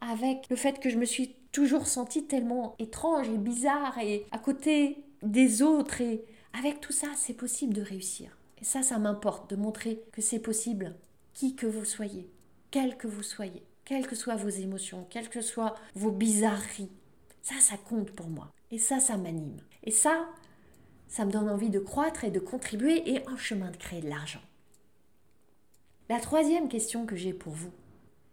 [0.00, 4.38] avec le fait que je me suis toujours sentie tellement étrange et bizarre et à
[4.38, 6.22] côté des autres et
[6.58, 8.38] avec tout ça, c'est possible de réussir.
[8.60, 10.94] Et ça, ça m'importe de montrer que c'est possible,
[11.34, 12.30] qui que vous soyez,
[12.70, 16.90] quel que vous soyez, quelles que soient vos émotions, quelles que soient vos bizarreries,
[17.46, 18.52] ça, ça compte pour moi.
[18.72, 19.60] Et ça, ça m'anime.
[19.84, 20.28] Et ça,
[21.06, 24.08] ça me donne envie de croître et de contribuer et en chemin de créer de
[24.08, 24.40] l'argent.
[26.08, 27.70] La troisième question que j'ai pour vous,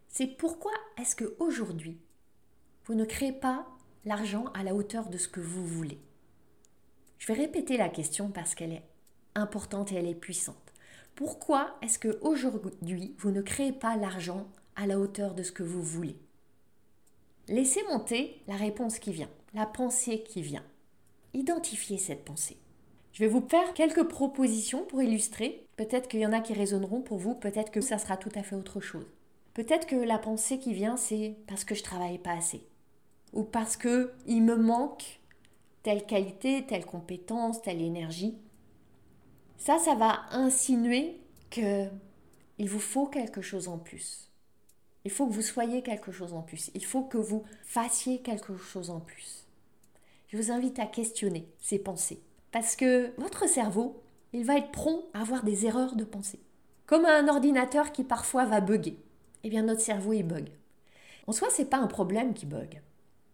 [0.07, 1.99] c'est pourquoi est-ce que aujourd'hui
[2.85, 3.67] vous ne créez pas
[4.03, 6.01] l'argent à la hauteur de ce que vous voulez?
[7.19, 8.89] Je vais répéter la question parce qu'elle est
[9.35, 10.73] importante et elle est puissante.
[11.13, 15.61] Pourquoi est-ce que aujourd'hui vous ne créez pas l'argent à la hauteur de ce que
[15.61, 16.17] vous voulez?
[17.49, 20.63] Laissez monter la réponse qui vient, la pensée qui vient.
[21.33, 22.57] Identifiez cette pensée.
[23.11, 25.67] Je vais vous faire quelques propositions pour illustrer.
[25.75, 28.43] Peut-être qu'il y en a qui résonneront pour vous, peut-être que ça sera tout à
[28.43, 29.05] fait autre chose.
[29.53, 32.65] Peut-être que la pensée qui vient, c'est parce que je travaille pas assez.
[33.33, 35.19] Ou parce que il me manque
[35.83, 38.37] telle qualité, telle compétence, telle énergie.
[39.57, 41.19] Ça, ça va insinuer
[41.51, 41.87] que
[42.57, 44.32] il vous faut quelque chose en plus.
[45.05, 46.71] Il faut que vous soyez quelque chose en plus.
[46.73, 49.45] Il faut que vous fassiez quelque chose en plus.
[50.29, 52.21] Je vous invite à questionner ces pensées.
[52.51, 56.39] Parce que votre cerveau, il va être prompt à avoir des erreurs de pensée.
[56.85, 58.97] Comme un ordinateur qui parfois va bugger.
[59.43, 60.49] Eh bien, notre cerveau, il bug.
[61.27, 62.81] En soi, ce n'est pas un problème qui bug.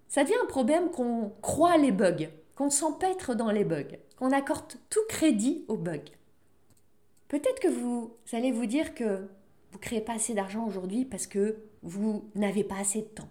[0.07, 4.73] Ça devient un problème qu'on croit les bugs, qu'on s'empêtre dans les bugs, qu'on accorde
[4.89, 5.99] tout crédit aux bugs.
[7.27, 9.27] Peut-être que vous allez vous dire que
[9.71, 13.29] vous ne créez pas assez d'argent aujourd'hui parce que vous n'avez pas assez de temps.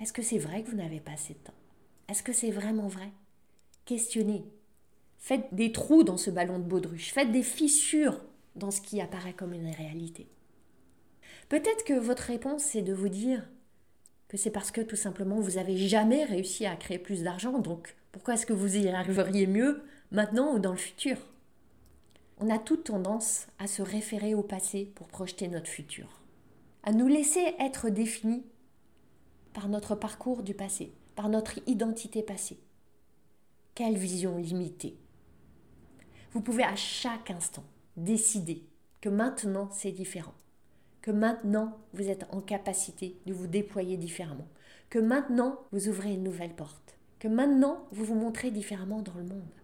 [0.00, 1.54] Est-ce que c'est vrai que vous n'avez pas assez de temps?
[2.08, 3.10] Est-ce que c'est vraiment vrai?
[3.84, 4.44] Questionnez.
[5.18, 7.12] Faites des trous dans ce ballon de baudruche.
[7.12, 8.20] Faites des fissures
[8.56, 10.28] dans ce qui apparaît comme une réalité.
[11.48, 13.48] Peut-être que votre réponse, c'est de vous dire
[14.28, 17.96] que c'est parce que tout simplement vous n'avez jamais réussi à créer plus d'argent, donc
[18.12, 21.16] pourquoi est-ce que vous y arriveriez mieux maintenant ou dans le futur?
[22.40, 26.20] On a toute tendance à se référer au passé pour projeter notre futur,
[26.82, 28.44] à nous laisser être définis
[29.52, 32.58] par notre parcours du passé, par notre identité passée.
[33.74, 34.96] Quelle vision limitée.
[36.32, 37.64] Vous pouvez à chaque instant
[37.96, 38.64] décider
[39.02, 40.34] que maintenant c'est différent,
[41.02, 44.48] que maintenant vous êtes en capacité de vous déployer différemment,
[44.88, 49.24] que maintenant vous ouvrez une nouvelle porte, que maintenant vous vous montrez différemment dans le
[49.24, 49.59] monde.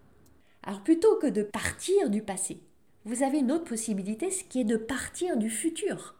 [0.66, 2.60] Alors plutôt que de partir du passé,
[3.04, 6.16] vous avez une autre possibilité, ce qui est de partir du futur.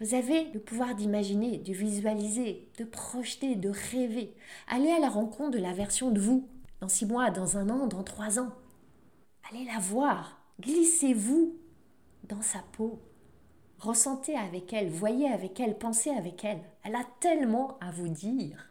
[0.00, 4.34] Vous avez le pouvoir d'imaginer, de visualiser, de projeter, de rêver.
[4.68, 6.48] Allez à la rencontre de la version de vous,
[6.80, 8.52] dans six mois, dans un an, dans trois ans.
[9.50, 10.40] Allez la voir.
[10.60, 11.56] Glissez-vous
[12.28, 13.00] dans sa peau.
[13.78, 16.62] Ressentez avec elle, voyez avec elle, pensez avec elle.
[16.84, 18.70] Elle a tellement à vous dire.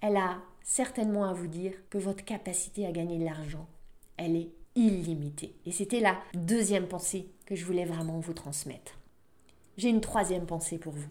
[0.00, 3.66] Elle a certainement à vous dire que votre capacité à gagner de l'argent,
[4.16, 5.54] elle est illimitée.
[5.66, 8.98] Et c'était la deuxième pensée que je voulais vraiment vous transmettre.
[9.76, 11.08] J'ai une troisième pensée pour vous.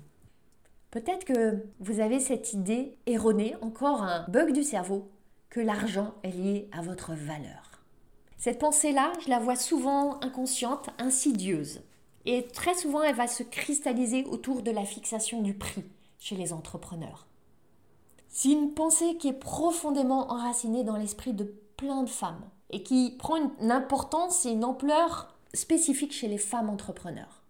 [0.91, 5.09] Peut-être que vous avez cette idée erronée, encore un bug du cerveau,
[5.49, 7.81] que l'argent est lié à votre valeur.
[8.37, 11.81] Cette pensée-là, je la vois souvent inconsciente, insidieuse.
[12.25, 15.83] Et très souvent, elle va se cristalliser autour de la fixation du prix
[16.19, 17.28] chez les entrepreneurs.
[18.31, 23.15] C'est une pensée qui est profondément enracinée dans l'esprit de plein de femmes et qui
[23.17, 27.41] prend une importance et une ampleur spécifique chez les femmes entrepreneurs.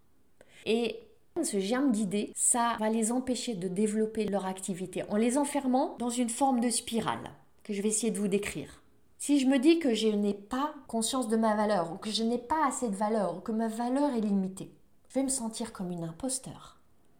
[0.64, 1.00] Et
[1.42, 6.10] ce germe d'idées, ça va les empêcher de développer leur activité en les enfermant dans
[6.10, 7.30] une forme de spirale
[7.62, 8.82] que je vais essayer de vous décrire.
[9.18, 12.22] Si je me dis que je n'ai pas conscience de ma valeur ou que je
[12.22, 14.72] n'ai pas assez de valeur ou que ma valeur est limitée,
[15.08, 16.78] je vais me sentir comme une imposteur.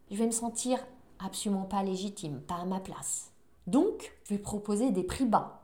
[0.09, 0.79] Je vais me sentir
[1.23, 3.30] absolument pas légitime, pas à ma place.
[3.67, 5.63] Donc, je vais proposer des prix bas.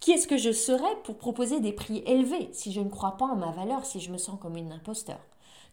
[0.00, 3.26] Qui est-ce que je serais pour proposer des prix élevés si je ne crois pas
[3.26, 5.20] en ma valeur, si je me sens comme une imposteur?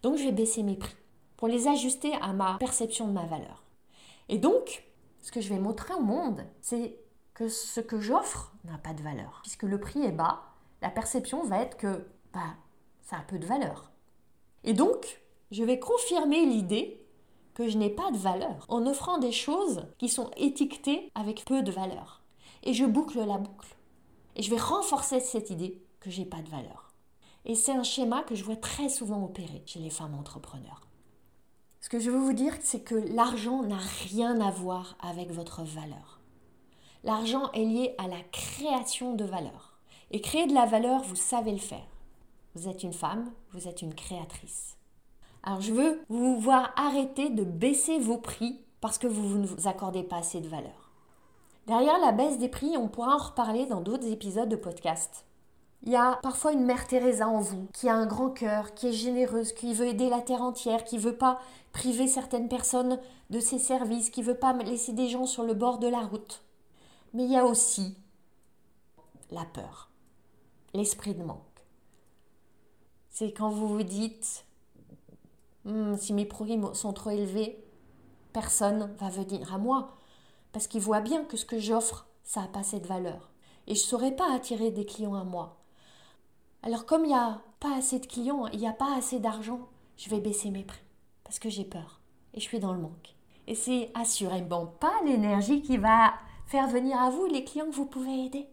[0.03, 0.95] Donc, je vais baisser mes prix
[1.37, 3.63] pour les ajuster à ma perception de ma valeur.
[4.27, 4.83] Et donc,
[5.21, 6.99] ce que je vais montrer au monde, c'est
[7.33, 9.39] que ce que j'offre n'a pas de valeur.
[9.41, 10.41] Puisque le prix est bas,
[10.81, 12.55] la perception va être que bah,
[13.01, 13.89] ça a peu de valeur.
[14.63, 17.05] Et donc, je vais confirmer l'idée
[17.59, 21.61] que je n'ai pas de valeur en offrant des choses qui sont étiquetées avec peu
[21.61, 22.21] de valeur.
[22.63, 23.75] Et je boucle la boucle.
[24.37, 26.93] Et je vais renforcer cette idée que j'ai pas de valeur.
[27.43, 30.87] Et c'est un schéma que je vois très souvent opérer chez les femmes entrepreneurs.
[31.81, 35.63] Ce que je veux vous dire, c'est que l'argent n'a rien à voir avec votre
[35.63, 36.21] valeur.
[37.03, 39.77] L'argent est lié à la création de valeur.
[40.11, 41.89] Et créer de la valeur, vous savez le faire.
[42.55, 44.78] Vous êtes une femme, vous êtes une créatrice.
[45.43, 49.67] Alors je veux vous voir arrêter de baisser vos prix parce que vous ne vous
[49.67, 50.91] accordez pas assez de valeur.
[51.67, 55.25] Derrière la baisse des prix, on pourra en reparler dans d'autres épisodes de podcast.
[55.83, 58.87] Il y a parfois une mère Teresa en vous qui a un grand cœur, qui
[58.87, 61.39] est généreuse, qui veut aider la terre entière, qui veut pas
[61.71, 62.99] priver certaines personnes
[63.29, 66.43] de ses services, qui veut pas laisser des gens sur le bord de la route.
[67.13, 67.95] Mais il y a aussi
[69.31, 69.89] la peur,
[70.73, 71.39] l'esprit de manque.
[73.09, 74.45] C'est quand vous vous dites
[75.65, 77.63] hmm, si mes produits sont trop élevés,
[78.33, 79.97] personne va venir à moi
[80.51, 83.29] parce qu'il voit bien que ce que j'offre, ça a pas de valeur
[83.67, 85.57] et je ne saurais pas attirer des clients à moi.
[86.63, 89.67] Alors comme il n'y a pas assez de clients, il n'y a pas assez d'argent,
[89.97, 90.83] je vais baisser mes prix
[91.23, 92.01] parce que j'ai peur
[92.33, 93.15] et je suis dans le manque.
[93.47, 96.13] Et c'est assurément pas l'énergie qui va
[96.45, 98.47] faire venir à vous les clients que vous pouvez aider.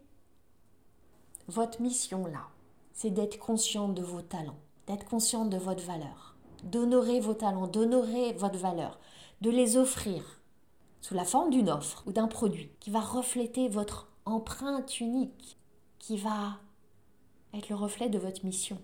[1.47, 2.47] Votre mission là,
[2.93, 8.33] c'est d'être conscient de vos talents, d'être conscient de votre valeur, d'honorer vos talents, d'honorer
[8.33, 8.99] votre valeur,
[9.41, 10.23] de les offrir
[11.01, 15.57] sous la forme d'une offre ou d'un produit qui va refléter votre empreinte unique,
[15.99, 16.57] qui va
[17.53, 18.77] être le reflet de votre mission.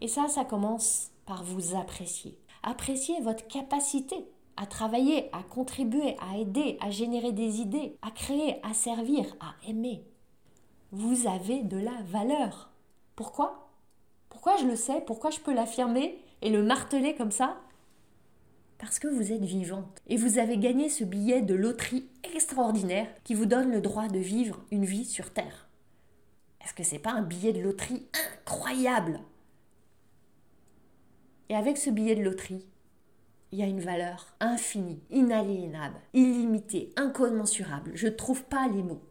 [0.00, 2.38] Et ça, ça commence par vous apprécier.
[2.62, 4.16] Apprécier votre capacité
[4.56, 9.54] à travailler, à contribuer, à aider, à générer des idées, à créer, à servir, à
[9.68, 10.04] aimer.
[10.92, 12.70] Vous avez de la valeur.
[13.16, 13.70] Pourquoi?
[14.28, 15.00] Pourquoi je le sais?
[15.02, 16.22] Pourquoi je peux l'affirmer?
[16.42, 17.60] Et le marteler comme ça
[18.78, 23.34] Parce que vous êtes vivante et vous avez gagné ce billet de loterie extraordinaire qui
[23.34, 25.68] vous donne le droit de vivre une vie sur Terre.
[26.64, 28.06] Est-ce que c'est pas un billet de loterie
[28.44, 29.20] incroyable?
[31.48, 32.64] Et avec ce billet de loterie,
[33.52, 37.90] il y a une valeur infinie, inaliénable, illimitée, incommensurable.
[37.94, 39.02] Je ne trouve pas les mots.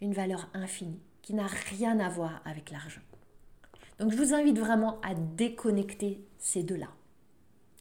[0.00, 3.00] Une valeur infinie qui n'a rien à voir avec l'argent.
[3.98, 6.88] Donc je vous invite vraiment à déconnecter ces deux-là.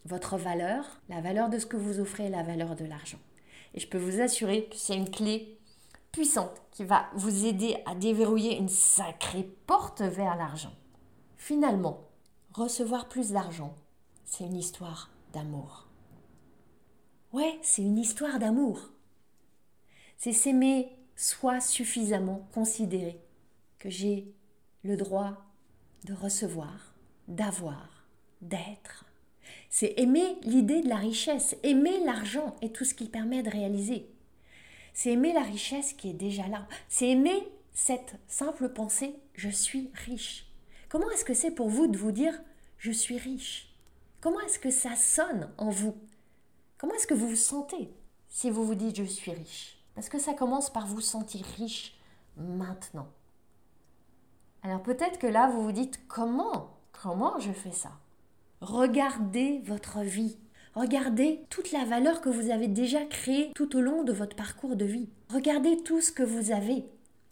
[0.06, 3.20] Votre valeur, la valeur de ce que vous offrez, la valeur de l'argent.
[3.74, 5.60] Et je peux vous assurer que c'est une clé
[6.12, 10.74] puissante qui va vous aider à déverrouiller une sacrée porte vers l'argent.
[11.38, 12.08] Finalement,
[12.54, 13.76] recevoir plus d'argent,
[14.26, 15.88] c'est une histoire d'amour.
[17.34, 18.90] Ouais, c'est une histoire d'amour.
[20.18, 23.20] C'est s'aimer soi suffisamment considéré
[23.78, 24.34] que j'ai
[24.84, 25.47] le droit
[26.06, 26.94] de recevoir,
[27.28, 28.06] d'avoir,
[28.42, 29.06] d'être.
[29.70, 34.10] C'est aimer l'idée de la richesse, aimer l'argent et tout ce qu'il permet de réaliser.
[34.94, 36.68] C'est aimer la richesse qui est déjà là.
[36.90, 40.48] C'est aimer cette simple pensée je suis riche.
[40.90, 42.34] Comment est-ce que c'est pour vous de vous dire
[42.78, 43.76] je suis riche?
[44.22, 45.96] Comment est-ce que ça sonne en vous?
[46.78, 47.90] Comment est-ce que vous vous sentez
[48.30, 49.78] si vous vous dites je suis riche?
[49.94, 51.96] Parce que ça commence par vous sentir riche
[52.36, 53.08] maintenant.
[54.64, 57.92] Alors peut-être que là vous vous dites comment Comment je fais ça?
[58.62, 60.38] Regardez votre vie.
[60.74, 64.76] Regardez toute la valeur que vous avez déjà créée tout au long de votre parcours
[64.76, 65.10] de vie.
[65.30, 66.86] Regardez tout ce que vous avez.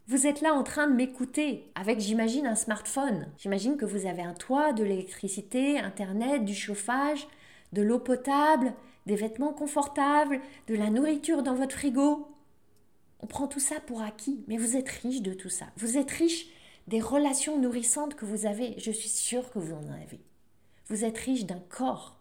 [0.08, 3.28] Vous êtes là en train de m'écouter avec, j'imagine, un smartphone.
[3.38, 7.28] J'imagine que vous avez un toit, de l'électricité, Internet, du chauffage,
[7.74, 8.74] de l'eau potable,
[9.08, 12.28] des vêtements confortables, de la nourriture dans votre frigo.
[13.22, 15.66] On prend tout ça pour acquis, mais vous êtes riche de tout ça.
[15.78, 16.48] Vous êtes riche
[16.88, 18.76] des relations nourrissantes que vous avez.
[18.80, 20.20] Je suis sûre que vous en avez.
[20.88, 22.18] Vous êtes riche d'un corps.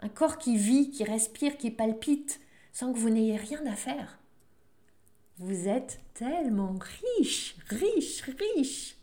[0.00, 2.40] Un corps qui vit, qui respire, qui palpite,
[2.72, 4.18] sans que vous n'ayez rien à faire.
[5.38, 6.78] Vous êtes tellement
[7.18, 8.96] riche, riche, riche.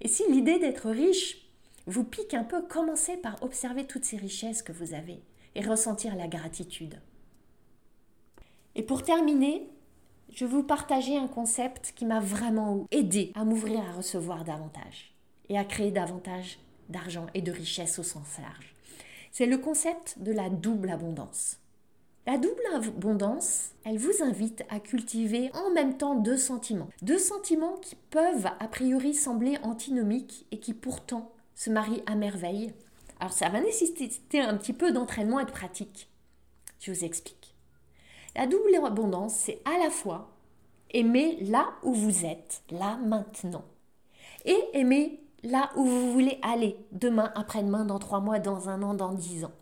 [0.00, 1.38] Et si l'idée d'être riche
[1.86, 5.22] vous pique un peu, commencez par observer toutes ces richesses que vous avez
[5.54, 7.00] et ressentir la gratitude.
[8.74, 9.68] Et pour terminer,
[10.34, 15.14] je vais vous partager un concept qui m'a vraiment aidé à m'ouvrir à recevoir davantage
[15.48, 16.58] et à créer davantage
[16.88, 18.74] d'argent et de richesse au sens large.
[19.30, 21.58] C'est le concept de la double abondance.
[22.26, 26.88] La double abondance, elle vous invite à cultiver en même temps deux sentiments.
[27.02, 32.72] Deux sentiments qui peuvent a priori sembler antinomiques et qui pourtant se marient à merveille.
[33.18, 36.08] Alors ça va nécessiter un petit peu d'entraînement et de pratique.
[36.78, 37.41] Je vous explique.
[38.34, 40.30] La double abondance, c'est à la fois
[40.90, 43.64] aimer là où vous êtes, là maintenant,
[44.44, 48.94] et aimer là où vous voulez aller, demain, après-demain, dans trois mois, dans un an,
[48.94, 49.52] dans dix ans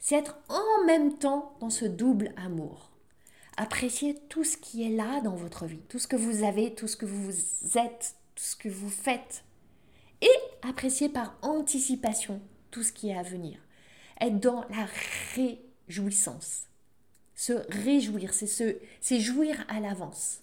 [0.00, 2.90] c'est être en même temps dans ce double amour.
[3.56, 6.88] Apprécier tout ce qui est là dans votre vie, tout ce que vous avez, tout
[6.88, 7.30] ce que vous
[7.78, 9.44] êtes, tout ce que vous faites.
[10.22, 13.58] Et apprécier par anticipation tout ce qui est à venir.
[14.20, 14.86] Être dans la
[15.34, 16.69] réjouissance.
[17.40, 20.42] Se réjouir, c'est jouir à l'avance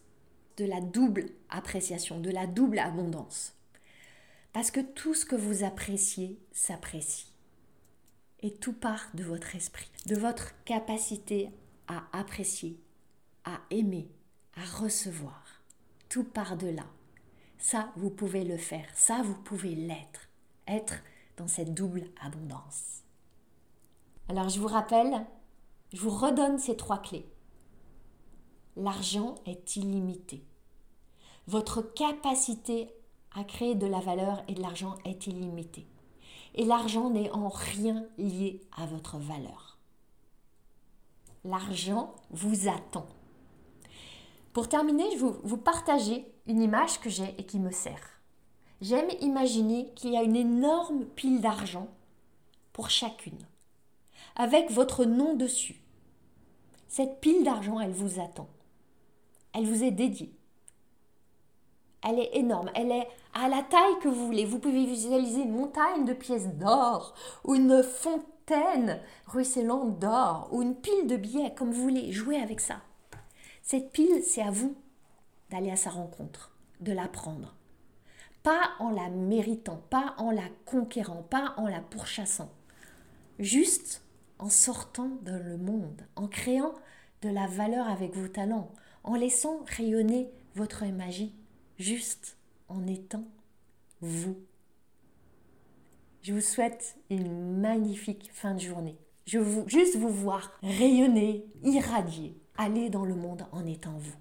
[0.58, 3.54] de la double appréciation, de la double abondance.
[4.52, 7.32] Parce que tout ce que vous appréciez s'apprécie.
[8.40, 11.52] Et tout part de votre esprit, de votre capacité
[11.88, 12.80] à apprécier,
[13.46, 14.10] à aimer,
[14.56, 15.62] à recevoir.
[16.10, 16.88] Tout part de là.
[17.60, 18.90] Ça, vous pouvez le faire.
[18.96, 20.30] Ça, vous pouvez l'être.
[20.68, 21.04] Être
[21.38, 23.04] dans cette double abondance.
[24.30, 25.28] Alors, je vous rappelle,
[25.94, 27.28] je vous redonne ces trois clés.
[28.76, 30.44] L'argent est illimité.
[31.48, 32.90] Votre capacité
[33.36, 35.88] à créer de la valeur et de l'argent est illimitée
[36.58, 39.78] et l'argent n'est en rien lié à votre valeur.
[41.46, 43.06] L'argent vous attend.
[44.54, 48.20] Pour terminer, je vais vous partager une image que j'ai et qui me sert.
[48.82, 51.88] J'aime imaginer qu'il y a une énorme pile d'argent
[52.74, 53.38] pour chacune,
[54.38, 55.82] avec votre nom dessus.
[56.88, 58.48] Cette pile d'argent, elle vous attend.
[59.54, 60.32] Elle vous est dédiée.
[62.08, 62.72] Elle est énorme.
[62.76, 64.46] Elle est à la taille que vous voulez.
[64.46, 67.14] Vous pouvez visualiser une montagne de pièces d'or
[67.44, 72.12] ou une fontaine ruisselante d'or ou une pile de billets, comme vous voulez.
[72.12, 72.82] Jouer avec ça.
[73.64, 74.76] Cette pile, c'est à vous
[75.50, 77.56] d'aller à sa rencontre, de la prendre.
[78.44, 82.50] Pas en la méritant, pas en la conquérant, pas en la pourchassant.
[83.40, 84.07] Juste
[84.40, 86.74] en sortant dans le monde, en créant
[87.22, 88.72] de la valeur avec vos talents,
[89.04, 91.36] en laissant rayonner votre magie
[91.80, 93.26] juste en étant
[94.02, 94.38] vous.
[96.22, 98.98] Je vous souhaite une magnifique fin de journée.
[99.26, 104.16] Je veux juste vous voir rayonner, irradier, aller dans le monde en étant vous.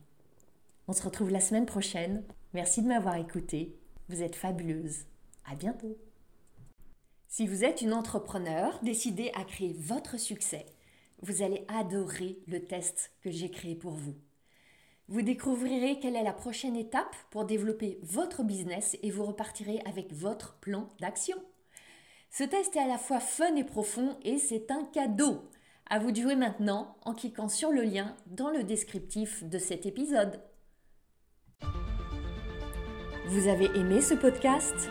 [0.88, 2.22] On se retrouve la semaine prochaine.
[2.54, 3.76] Merci de m'avoir écouté.
[4.08, 5.06] Vous êtes fabuleuse.
[5.44, 5.96] À bientôt.
[7.28, 10.66] Si vous êtes une entrepreneur décidée à créer votre succès,
[11.22, 14.14] vous allez adorer le test que j'ai créé pour vous.
[15.08, 20.12] Vous découvrirez quelle est la prochaine étape pour développer votre business et vous repartirez avec
[20.12, 21.36] votre plan d'action.
[22.30, 25.48] Ce test est à la fois fun et profond et c'est un cadeau.
[25.88, 29.86] À vous de jouer maintenant en cliquant sur le lien dans le descriptif de cet
[29.86, 30.40] épisode.
[33.28, 34.90] Vous avez aimé ce podcast?